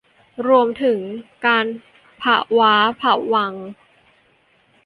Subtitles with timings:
[0.47, 0.99] รวมถึง
[1.45, 1.65] การ
[2.21, 3.53] พะว้าพะวัง